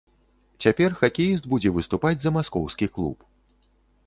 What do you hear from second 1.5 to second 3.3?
будзе выступаць за маскоўскі клуб.